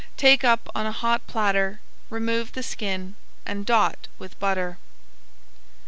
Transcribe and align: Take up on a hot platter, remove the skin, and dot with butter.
Take 0.17 0.43
up 0.43 0.67
on 0.73 0.87
a 0.87 0.91
hot 0.91 1.27
platter, 1.27 1.79
remove 2.09 2.53
the 2.53 2.63
skin, 2.63 3.13
and 3.45 3.67
dot 3.67 4.07
with 4.17 4.39
butter. 4.39 4.79